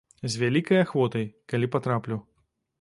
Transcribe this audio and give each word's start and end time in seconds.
З 0.35 0.39
вялікай 0.43 0.81
ахвотай, 0.85 1.29
калі 1.53 1.71
патраплю. 1.77 2.21